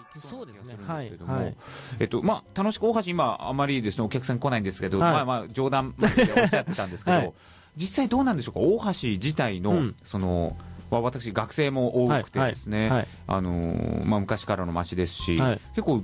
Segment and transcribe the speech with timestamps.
[0.00, 0.76] していきそそううでな気すね。
[0.76, 1.44] がするんですけども、はい。
[1.44, 1.56] はい。
[2.00, 5.12] えっとまあ、楽しく大橋、今、あまりですねお客さん来ないんですけど、はい。
[5.12, 7.32] まあまあ冗談交じりでおっしゃってたんですけど、はい。
[7.76, 9.96] 実際どうなんでしょうか、大橋自体の、うん。
[10.02, 10.56] その
[10.90, 12.90] わ私、学生も多くてですね、はい。
[12.90, 15.60] はいあのーまあ、昔からの街ですし、はい。
[15.74, 16.02] 結構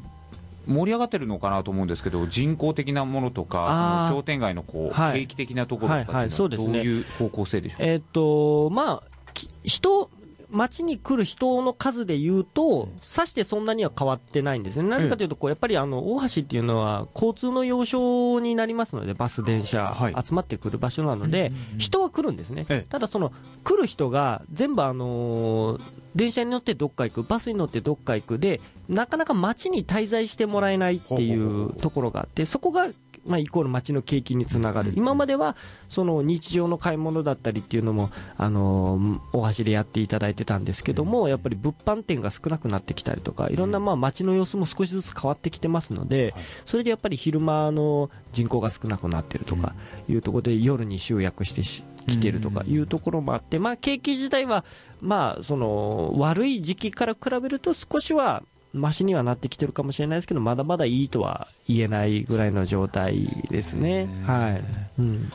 [0.66, 5.20] 盛り上がってるのかなと思うんですけど、人工的なものとか、商店街のこう、はい。
[5.22, 7.78] 景気的なところとかっていうのは、どういう方向性でしょう？
[7.78, 7.84] か。
[7.84, 10.10] えっ、と、まあ、き人、
[10.52, 14.88] 街に来る人の数で言うと、さしてそんなには変わってないんですね。
[14.88, 20.14] なぜかというと、こうやっぱりあの、大橋っていうのは交通の要衝になりますので、バス、電車、はい。
[20.24, 22.66] 集まってくる場所なので、人は来るんですね。
[22.68, 22.86] ええ。
[22.88, 23.32] ただその、
[23.64, 31.72] 来る人が全部あのー電車に乗ってどっか行く、バスに乗ってどっか行くで、なかなか街に滞在してもらえないっていう。
[31.80, 32.88] ところがあって、そこが、
[33.24, 34.90] まあ、イコール街の景気につながる。
[34.90, 34.98] うん。
[34.98, 35.56] 今までは、
[35.88, 49.74] その日常の買い物だったりっていうのも、あのー大橋でやっていただいてたんですけども、やっぱり物販店が少なくなってきたりとか、いろんなまあ街の様子も少しずつ変わってきてますので、それでやっぱり昼間の人口が少なくなってるとか
[50.08, 54.64] いうところで、夜に集約してし来てるとかいうところもあって、まあ景気自体は、
[55.00, 58.42] まあその悪い時期から比べると少しは、
[58.72, 64.08] マシにはなってきてるかもしれないですけど、まだまだいいとは言えないぐらいの状態ですね。
[64.26, 64.64] はい。
[64.98, 65.30] うん。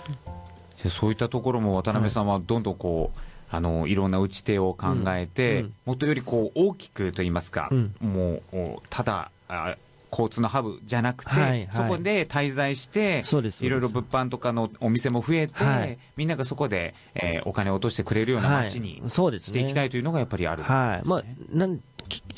[0.76, 5.74] じゃあそういったところも渡辺さんはどんどんこう、あのいろんな打ち手を考えて、うんうん。
[5.86, 7.96] もっとよりこう大きくといいますか、うん。
[8.02, 9.78] もうおただあ
[10.12, 11.68] 交通のハブじゃなくて、はいはい。
[11.72, 13.24] そこで滞在して
[13.62, 15.98] いろいろ物販とかのお店も増えて、はい。
[16.16, 19.10] みんながそこで、えーお金を落としてくれるような街にはい。
[19.10, 19.46] そうですね。
[19.48, 21.08] していきたいというのがやっぱりある、はい。
[21.08, 21.82] まあ、なん、き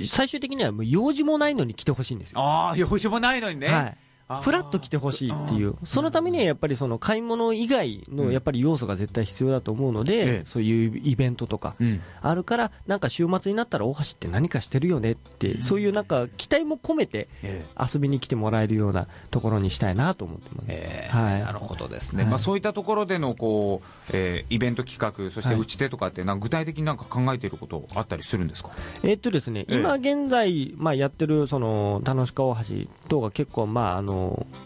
[0.08, 2.39] 最終的にはもう用事もないのに来てほしいんですよ。
[2.39, 3.98] ああ用事もないのにね、はい。
[4.41, 10.25] フラッと来てほしいっていう、そのためにはやっぱりその買い物以外のやっぱり要素が絶対必要だと思うのええ。
[10.25, 11.99] で、そういうイベントとかうん。
[12.22, 20.66] あるから、なんか週末になったら大橋って何かしてるよねって、そういうなんか期待も込めてえ遊びに来てもらえるようなところにしたいなと思ってます。
[20.67, 21.39] えーはい。
[21.39, 22.31] なるほどですね、はい。
[22.31, 28.72] まあ、そういったところでのこう、えーイベント企画、そしてはい打ち手とかって、なんか具体的になんか考えていることあったりするんですか、
[29.03, 29.79] えっとですね、ええ。
[29.79, 32.62] 今現在、まあ、やってるその楽しか大橋
[33.07, 34.19] 等が結構、まあ、あの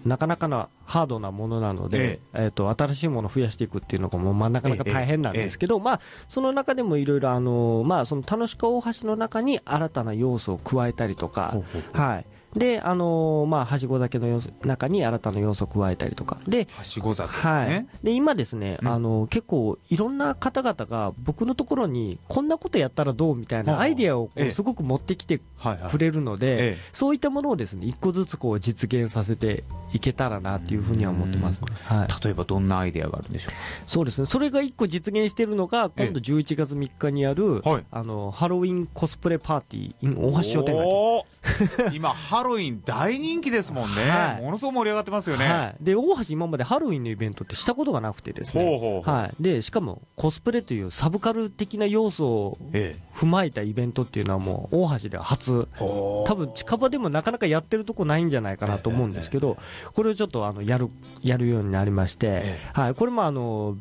[0.05, 11.97] なかなかなハードなものなので、えっと新しいものを増やしていくっていうのがもう、まあ、なかなか大変なんですけど、まあ、その中でもいろいろあの、まあ、その楽しか大橋の中に新たな要素を加えたりとか、ほうほう。
[11.97, 12.25] はい。
[12.55, 16.37] で、あのまあ、はしご酒の要素中に新たな要素を加えたりとか。
[16.47, 17.69] で、はしご酒ですはい。
[17.69, 18.87] ね。、で今ですね、うん。
[18.87, 33.51] あの結構いろんな方々が僕のところにこんなことやったらどうみたいはあなアイデアをすごく持ってきてはいはいくれるので、ええそういったものをですね一個ずつこう実現させていけたらなっていうふうには思ってます、はい、例えばどんなアイデアがあるんでしょ
[33.85, 34.27] そうですね。
[34.27, 36.05] それが一個実現しているのがええ。
[36.05, 37.85] 今度11月3日にやる、はい。
[37.91, 41.25] あのハロウィンコスプレパーティー in 大橋商店街
[41.93, 44.41] 今、ハロウィン大人気ですもんね、はい。
[44.41, 45.47] ものすごく盛り上がってますよね。
[45.47, 49.15] はい、で大橋、今までハロウィンのイベントってしたことがなくてですね、ほうほうほう。
[49.15, 59.57] はい、でしかもコスプレというサブカル的な要素をえ踏まえたイベントっていうのはもう大橋では初、多分近場でもなかなかやってるとこないんじゃないかなと思うんですけど、
[59.93, 60.89] これをちょっとあのやる
[61.21, 63.77] やるようになりまして、えはい、これもあの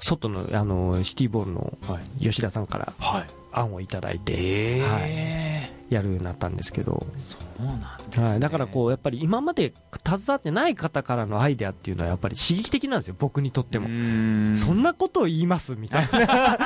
[0.00, 2.22] 外のあのシティボールのはい。
[2.22, 4.78] 吉田さんからはい、案をいただいてえ。
[4.80, 5.47] え
[5.90, 8.28] やるようになったんですけど、そうなんです、ね。
[8.28, 9.72] はい、だからこうやっぱり今まで
[10.06, 13.88] 携わってない方からのアイデアっていうのはやっぱり刺激的なんですよ、僕にとっても。
[13.88, 16.58] もそんなことを言いますみたいな。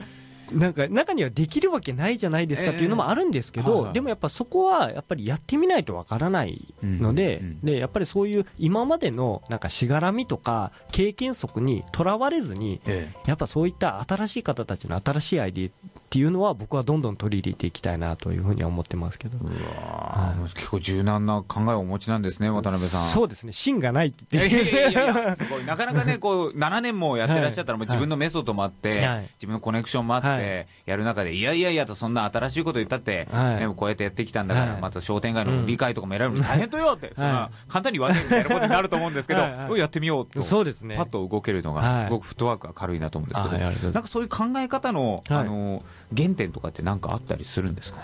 [0.52, 15.70] なんか中にはできるわけないじゃないですかっていうのもあるんですけど、でもやっぱそこはやっぱりやってみないとわからないので、でやっぱりそういう今までのなんかしがらみとか経験則にとらわれずに、えやっぱそういった新しい方たちの新しいアイディ
[16.10, 19.38] っていうのは僕はどんどん取り入れていきたいなというふうには思ってますけど。
[19.38, 23.06] うわー結構柔軟な考えをお持ちなんですね、渡辺さん。
[23.10, 24.70] そうですね、芯がないっていや言って。
[24.72, 25.64] いやいやいや、すごい。
[25.64, 29.30] なかなかね、こう、7年もやってらっしゃったら、もう自分のメソッドもあって、はい。
[29.34, 30.66] 自分のコネクションもあって、はい。
[30.84, 33.60] やる中で、いやいやいやと、そんな新しいこと言ったって、はい。
[33.60, 34.80] ねこうやってやってきたんだから、はい。
[34.80, 39.40] また商店街の理解とかも選ぶの大変とよって、簡単に言わねえみたいなことになると思うんですけど、
[39.76, 40.42] やってみようと。
[40.42, 40.96] そうですね。
[40.96, 42.04] パッと動けるのが、はい。
[42.06, 45.38] すごくフットワークが軽いなと思うんですけど、なんかそういう考え方の、はい。
[45.38, 45.84] あの、
[46.16, 48.00] 原点とかってなんかあったりするんですか？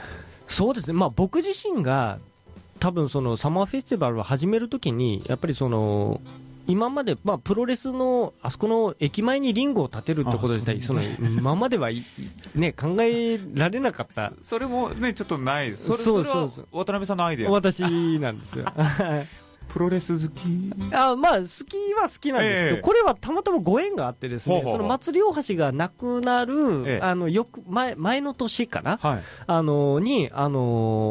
[0.48, 2.18] そうですね、まあ、僕自身が
[2.78, 6.20] 多分そのサマーフェスティバルを始めるときに、やっぱりその
[6.68, 12.04] 今まで、まあ、プロレスのあそこの駅前にリングを建てるってこと自体、その今まではい、
[12.54, 15.74] ね、考えられなかったそれもね、ちょっとない。
[15.76, 17.50] それそうそれはそうそう渡辺さんのアイデア。
[17.50, 17.80] 私
[18.18, 18.66] なんですよ。
[19.66, 20.72] はいプロレス好き？
[20.94, 22.82] あまあ、好きは好きなんですけど、ええ。
[22.82, 27.00] これはたまたまご縁があってですね、ほうほうその祭り大橋がなくなる、ええ。
[27.02, 28.96] あの、よく、前、前の年かな？
[28.96, 29.22] はい。
[29.46, 30.60] あの、に、あの、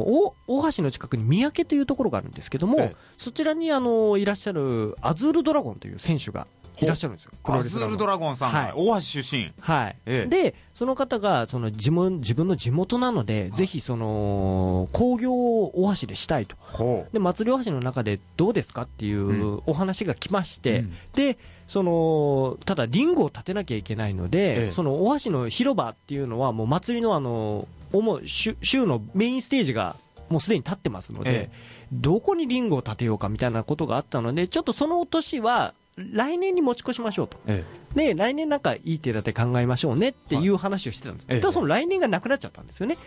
[0.07, 2.96] 大、大橋の近くに三宅というところがあるんですけども、ええ。
[3.19, 6.48] そちらに、あの、いらっしゃる、アズールドラゴンという選手が
[6.81, 7.31] いらっしゃるんですよ。
[7.44, 8.68] アズールドラゴンさんはい。
[8.69, 9.51] が大橋出身。
[9.60, 9.95] はい。
[10.06, 10.30] ええ。
[10.30, 16.56] で、その方が、その自分、自分の地元なので、ぜひ、その、工業を大橋でしたいと。
[16.60, 19.62] ほで、祭り大橋の中でどうですかっていううん。
[19.66, 20.94] お話が来まして、うん。
[21.13, 21.38] で、
[21.68, 24.72] その、ただリングを立てなきゃいけないので、ええ。
[24.72, 29.95] その大橋の広場っていうのはもう祭りのあの、主、週週のメインステージが
[30.30, 31.50] もうすでに立ってますので、え。
[31.94, 37.38] どこにリングを立てようかみたいなことがあったので、ちょっとその年は来年に持ち越しましょうと。
[37.48, 37.64] え
[37.96, 41.26] で、来年なんかいい手立て考えましょうねっていう話をしてたんです。
[41.30, 42.98] ええただその来年がなくなっちゃったんですよね。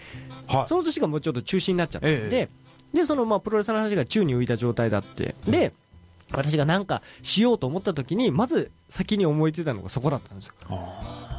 [0.47, 2.49] はいその年がもうちょっと中止になっちゃったんで、え
[2.95, 5.35] で、そのまあプロレスの話が宙に浮いた状態だって。
[5.47, 5.73] で、
[6.33, 10.55] 私がなんかしようと思った時に、まず先に思いついたのがそこだったんですよ。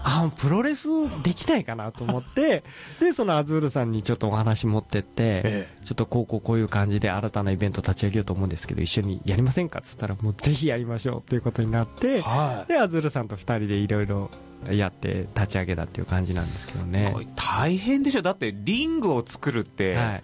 [0.02, 0.88] あプロレス
[1.24, 2.64] できないかなと思って、
[3.00, 14.32] で、そのアズールさんにちょっとお話持ってって、えちょっとこうこうこういう感じで新たなイベント立ち上げようと思うんですけど、一緒にやりませんかって言ったら、もうぜひやりましょうっていうことになって、はで、アズールさんと二人でいろいろ
[14.70, 17.14] やって立ち上げたっていう感じなんですけどね。
[17.22, 20.24] い大変でしょだってリングを作るってはい。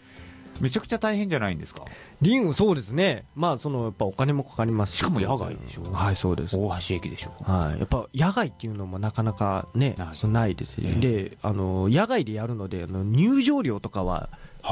[0.61, 1.83] めちゃくちゃ大変じゃないんですか？
[2.21, 3.25] リング、そうですね。
[3.35, 5.83] まあ、その、やっぱお金もかかりますしかも野外でしょ？
[5.91, 6.55] はい、そうです。
[6.55, 7.31] 大橋駅でしょ？
[7.43, 7.79] はい。
[7.79, 14.29] やっぱ、野外っていうのもなかなかねない、ですよええで、あの、野外でやるので、あの、入場料とかはは、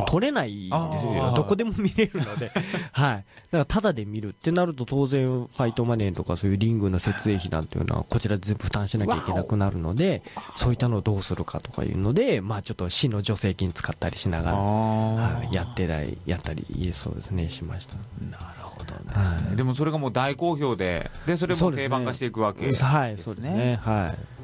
[0.07, 1.27] 取れないんですあよ。
[1.27, 2.51] あどこでも見れるので。
[2.91, 3.15] はい。
[3.17, 10.23] だから、タダで見るってなると、当然、ファイトマネーとかそういうリングの設営費なんていうのは、こちらで全部負担しなきゃいけなくなるので、
[10.55, 17.95] そういったのをどうするかとかいうので、まあ、ちょっと市の助成金使ったりしながら、あはいやってない、やったり、そうですね、しました。
[18.25, 23.79] なるほどはいねでもそれがもう大好評ででそれも定番化していくわけはい、そうですね。
[23.83, 24.42] はい。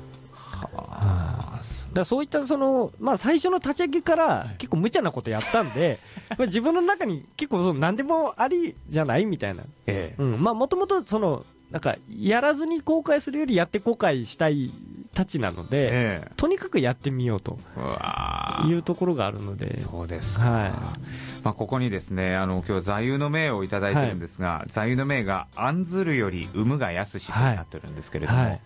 [2.05, 5.99] そういったその、まあ、最初の立ち上げから結構無茶なことやったんで、
[6.37, 10.21] まあ自分の中に結構その何でもありじゃないみたいな、ええ。
[10.21, 14.71] うん、まあもともとそのなんかやらずに後悔するよりやって後悔したい
[15.13, 15.89] たちなので、え
[16.25, 16.31] え。
[16.35, 18.69] とにかくやってみようとうわー。
[18.69, 20.71] いうところがあるので、そうですか、はい。
[21.43, 28.61] まあ、ここにですねあの今日座右の銘をいただいてるんですが、座右の銘が「案ずるより産むが安し」となってるんですけれども、はい、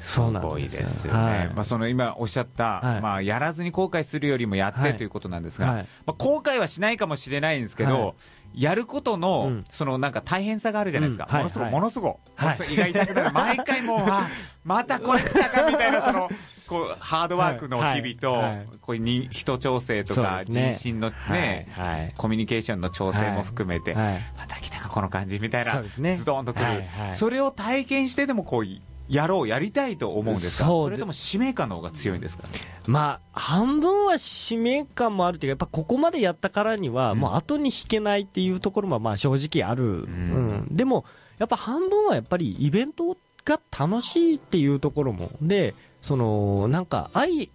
[0.00, 1.48] そうなんすごいですですよね、はい。
[1.54, 3.00] まあ、その今おっしゃった、はい。
[3.00, 4.96] まあ、やらずに後悔するよりもやって、はい。
[4.96, 5.86] ということなんですが、はい。
[6.06, 8.14] まあ、後悔はしないかもしれないんですけど、は
[8.54, 8.62] い。
[8.62, 9.64] やることの、うん。
[9.70, 11.34] そのなんか大変さがあるじゃないですか、うん。
[11.34, 11.42] はい。
[11.42, 12.44] ものすごい、はい。
[12.44, 14.28] ものすごい、胃が痛くなる、毎回もう、 あ
[14.64, 16.28] またこれ来たかみたいな、その
[16.66, 18.56] こうハードワークの日々と、はい。
[18.56, 18.66] はい。
[18.80, 24.20] こういうに人調整とか、人心のね、コミュニケーションの調整も含めて、はい。
[24.36, 26.16] また来たか、この感じみたいな、ね。
[26.16, 26.66] ズドンとくる、
[27.12, 28.64] それを体験してでもこう
[29.08, 32.48] やろう、やりたいと思うんですか、それとも使命感の方が強いんですかね？
[32.86, 37.18] まあ、半分は使命感もあるというか、やっぱここまでやったからには、うん。
[37.18, 40.48] もう後に引けないっていうところもまあ正直ある、うん。
[40.64, 40.66] ん。
[40.70, 41.04] でも、
[41.38, 47.50] やっぱ半分はやっぱりイベントが楽しいっていうところも、で、そのなんかアイ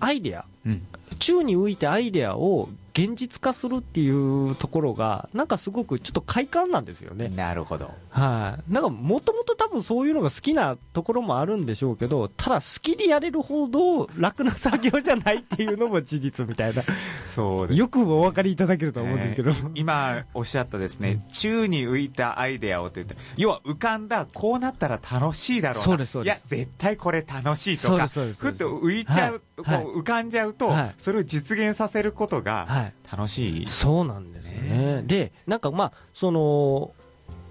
[0.00, 0.86] アイデア、うん。
[1.18, 7.28] 宙に浮いてアイデアを現実化するっていうところが、なんかすごくちょっと快感なんですよね。
[7.28, 7.92] なるほど。
[8.08, 16.82] はい、なんかもともと多分そういうのが好きなところもあるんでしょうけど、ただ好きでやれるほど楽な作業じゃないっていうのも事実みたいな、
[17.22, 25.84] そうよくお分かりいただけると思うんですけど、今おっしゃったですね、宙に浮いたアイデアをと言って、要は浮かんだ、こうなったら楽しいだろうな。
[25.84, 26.34] そうですそうです。
[26.34, 29.84] いや、絶対これ楽しいとか、ふっと浮いちゃう、はい。
[29.84, 30.94] こう浮かんじゃうと、はい。
[30.96, 33.66] それを実現させることがはい、楽しい。
[33.66, 34.96] そうなんですよね。
[34.96, 36.92] ねで、なんかまあ、その、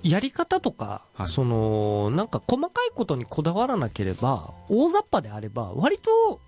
[0.04, 6.40] やり方とか、はいその、なんか細かいことにこだわらなければ、大雑把であれば、割と、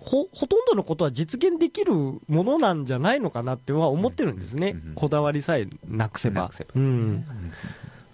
[0.00, 4.70] ほ、ほとんどのことは実現できるものなんじゃないのかなっては思ってるんですね。
[4.70, 6.50] うんうんこだわりさえなくせば。
[6.52, 7.24] せばうん。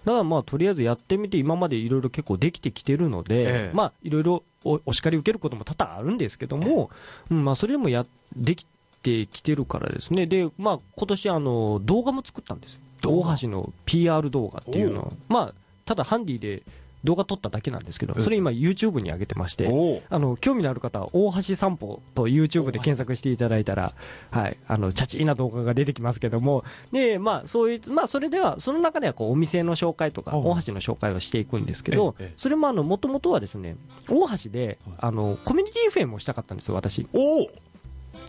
[0.05, 6.91] だからまあ、とりあえずやってみて、今までいろいろ結構できてきてるので、ええまあ、いろいろおお叱り受けることも多々あるんですけども、
[7.31, 8.67] うん、まあ、それでもや、でき
[9.03, 10.27] てきてるからですね。
[10.27, 15.03] で、まあ、今年あの、動画も作ったんです大橋の PR 動画っていうの。
[15.03, 15.13] を。
[15.29, 16.63] まあ、ただハンディで
[17.05, 23.95] 動画撮っただけなんですけど、それ今 YouTube に上げてまして、あの、興味のある方は、大橋散歩と YouTube で検索していただいたら、
[24.31, 33.77] はい、あの、チャチーな動画が出てきますけども、で、まあ、そういう、まあ、それでは、その中では、こう、お店の紹介とか、お大橋の紹介をしていくんですけどええ、それも、あの、もともとはですね、
[34.09, 37.07] 大橋で、あの、コミュニティ FM をしたかったんですよ、私。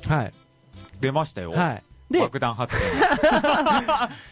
[0.08, 0.34] はい。
[1.00, 1.52] 出ましたよ。
[1.52, 1.84] はい。
[2.10, 2.76] で爆弾発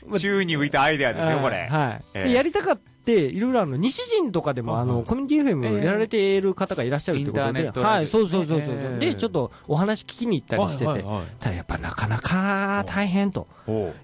[0.04, 0.18] 言。
[0.20, 1.68] 宙に浮いたアイデアですよ、これ。
[1.68, 2.06] はい。
[2.14, 11.06] ええでやりたかって、いろいろあの、西陣とかでも、あの、コミュニティ FM やられている方がいらっしゃるってことで、はい、そうそうそうそう、ええで、ちょっとお話聞きに行ったりしてて、
[11.40, 13.48] ただやっぱなかなか大変と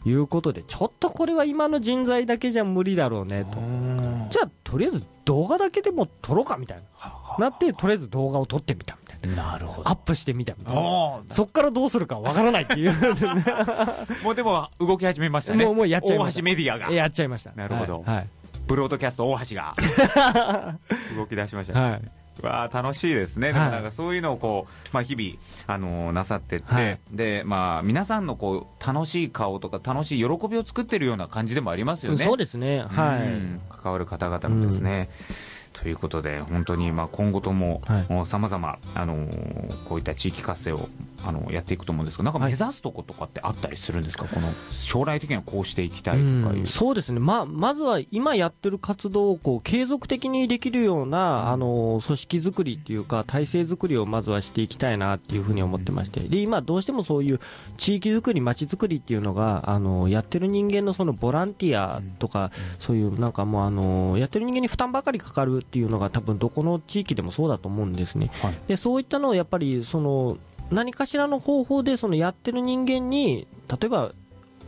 [0.05, 3.57] いうことで、ちょっとこれは今の人材だけじゃ無理だろうねと。
[4.31, 6.83] じゃあ、とりあえず動画だけでも撮ろうかみたいな。
[7.39, 9.53] なって、とりあえず動画を撮ってみたな。
[9.53, 11.21] なるほアップしてみたみたいな。
[11.29, 12.93] そっからどうするかわからないっていう。
[14.23, 15.65] もうでも動き始めましたね。
[15.65, 16.91] もうもうやっちゃいました大橋メディアが。
[16.91, 17.51] やっちゃいました。
[17.55, 18.15] なるほどはい。
[18.15, 18.27] はい
[18.67, 19.75] ブロードキャスト大橋が
[21.17, 21.91] 動き出しましたね。
[21.91, 22.01] はい
[22.41, 25.37] わあ楽しいですね、でもはいなんかそういうのをこう、まあ、日々、
[25.67, 32.79] あのーなさってって、はいでまあ、皆さんのこう楽しい顔とか、楽しい喜びを作ってるような感じでもありますよね、そうですね。
[32.79, 35.09] はうん関わる方々のですね。
[35.73, 38.25] ということで、本当にまあ今後ともはい。
[38.25, 38.77] さまざま
[39.85, 40.87] こういった地域活性を
[41.25, 46.59] あのやっていくと思うんですけど、なんか目指すとことかってあったりするんですか、この将来的にはこうしていきたいとかいう。
[46.59, 57.39] うんそうですね、まあ、まずは今やってる活動をこう継続的にできるような、あの組織作りっていうか、体制作りをまずはしていきたいなっていうふうに思ってまして、で今、どうしてもそういう
[57.77, 68.29] 地域作り、街作りっていうのが、あのやってる人間のそのボランティアとか、そういうなんかもうあの、やってる人間に負担ばかりかかるっていうのが、多分どこの地域でもそうだと思うんですね。
[68.41, 70.37] はいでそういったのをやっぱりその
[70.71, 74.13] 何かしらの方法でそのやってる人間に例えば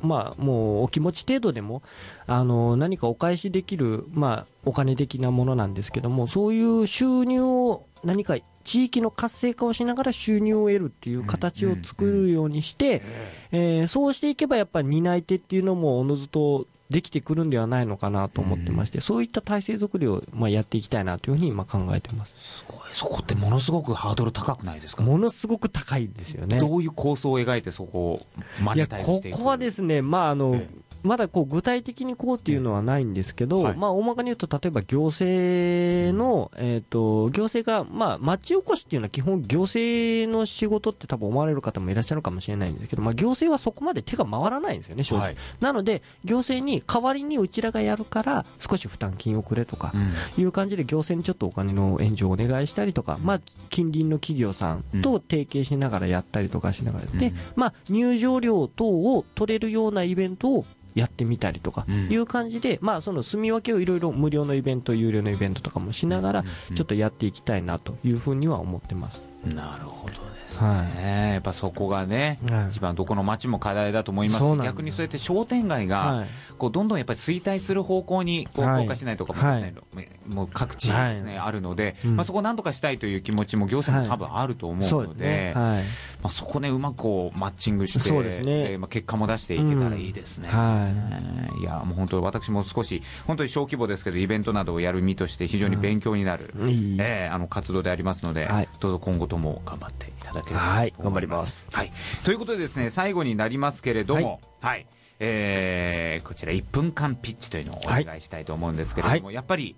[0.01, 1.81] まあ、もうお気持ち程度でも
[2.27, 13.03] あの何かお返しできる、まあ、お金的なものなんですけどもそういう収入を何か地域の活性化をしながら収入を得るっていう形を作るようにして、
[13.51, 22.33] えーそうしていけばやっぱり担い手っていうのもおのずとできてくるんではないのかなと思ってまして、そういった体制作りをまあやっていきたいなというふうに今考えてます。
[22.59, 22.77] すごい。
[22.91, 25.03] そこってものすごくハードル高くないですか？
[25.03, 26.59] ものすごく高いですよね。
[26.59, 28.25] どういう構想を描いてそこを
[28.61, 29.37] マネいやこタイズしていく？
[29.37, 30.69] こはですね、まああのえ
[31.05, 33.77] まだこう具体的にこうっていうのはないんですけど、はい。
[33.77, 45.25] まあ、大まかに言うと、例えば行政の、えー、と行政が、まあ、町おこしっていうのは基本、行政の仕事って多分思われる方もいらっしゃるかもしれないんですけど、まあ、行政はそこまで手が回らないんですよね、正直。
[45.25, 45.37] はい。
[45.59, 49.97] なので、行政に代わりにうちらがやるから、少し負担金をくれとか、う
[50.39, 50.41] ん。
[50.41, 60.65] いう感じで行政にちょっとお金の援助をお願いしたりとか、まあ、近隣の企業さんと提携しながらやったりとかしながら、でうん、まあ、入場料等を取れるようなイベントを
[60.95, 66.43] やってみたりとかうんいう感じで、まあ、その住み分けをいろいろ無料のイベント、有料のイベントとかもしながら、
[66.75, 69.21] ちょっとやっていきたいなというふうには思ってます。
[69.45, 72.67] なるほどですね、やっぱそこがね、はい。
[72.71, 76.27] 一番どこの町も課題だと思いますし逆にそうやって商店街が、はい。
[76.57, 78.83] こうどんどんやっぱり衰退する方向にこうはい。
[78.83, 82.15] 福岡市内とかもですね、もう各地ですね、あるので、うん。
[82.15, 85.53] まあ、そこをなんとかしたいという気持ちも行政も多分あると思そううので、ね。
[85.55, 85.83] はい。
[86.23, 88.71] まあ、そこねうまくこうマッチングして、ね。
[88.71, 90.47] えーまあ、結果も出していけたらいいですね。
[90.47, 91.63] はえーい。
[91.63, 96.71] やもう本当私も少し本当に小規模ですけどイベントなどをやる身として非常に勉強になる、い。
[96.71, 96.97] いい。
[96.99, 98.69] えーあの活動でありますので、はい。
[98.79, 100.61] どうぞ今後とも頑張っていただければ。
[100.61, 101.91] はい頑張りますはい、
[102.23, 104.87] ということでですね最後になりますけれども、はい
[105.19, 109.75] えーこちら1分間ピッチというのをお願いしたいと思うんですけれども、やっぱり、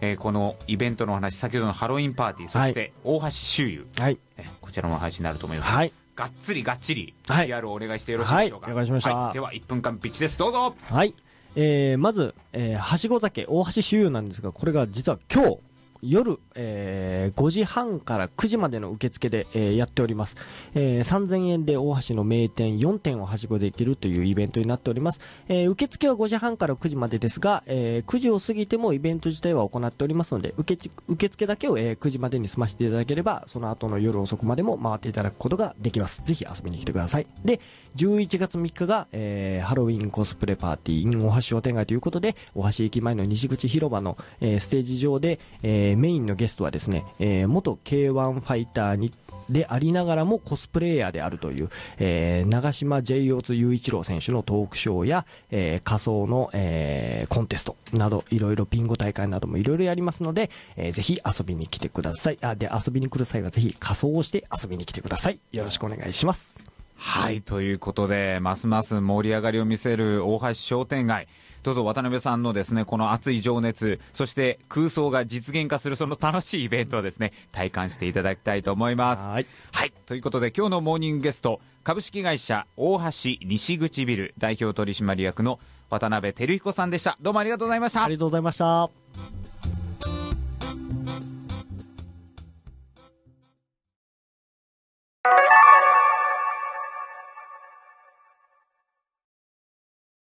[0.00, 4.18] えーこのイベントのお話先ほどのハロウィンパーティーそして大橋周遊、はい。
[4.36, 5.72] えーこちらのお話になると思います。
[5.72, 5.92] はい。
[6.14, 8.66] がっつりがっちりはい PR をお願いしてよろしいでしょうか。
[8.66, 10.74] はいお願いしましたはいでは1分間ピッチですどうぞ。
[10.90, 11.14] はい。
[11.58, 15.58] えー、まず、えー、はしご酒、大橋周遊なんですが、これが実は今日、
[16.02, 20.36] 夜、えー5時半から9時までの受付で、えーやっております、
[20.74, 36.22] えー3000円で大橋の名店4店をはしごできるというイベントになっております、えー受付は5時半から9時までですが、えー9時を過ぎてもイベント自体は行っておりますので受け受付だけを、えー9時までに済ませていただければその後の夜遅くまでも回っていただくことができます。
[36.24, 37.26] ぜひ遊びに来てください。
[37.44, 37.60] で
[37.96, 49.12] 11月3日が、えーハロウィンコスプレパーティー in 大橋商店街ということで大橋駅前の西口広場の、えーステージ上で、えーメインのゲストはですね、えー元 K1 ファイターに
[49.48, 62.38] でありながらもコスプレイヤーであるという、えー長島 J 雄一郎選手のトークショーや、えー仮想の、えーコンテストなどいろいろビンゴ大会などもいろいろやりますので、えーぜひ遊びに来てください。
[62.40, 65.38] あで遊びに来る際はぜひ仮装をして遊びに来てください。
[65.52, 66.54] よろしくお願いします。
[66.98, 71.28] はい、ということで、ますます盛り上がりを見せる大橋商店街。
[71.66, 79.26] どうぞ渡辺さんのですね、この熱い情熱、そして空想が実現化するその楽しいイベントをですね、体感していただきたいと思います。
[79.26, 79.92] はいはい。
[80.06, 83.10] ということで、今日のモーニングゲスト、株式会社大橋
[83.44, 85.58] 西口ビル代表取締役の
[85.90, 87.18] 渡辺照彦さんでした。
[87.20, 88.14] どうもありがとうございましたあり。
[88.14, 89.55] がとうございました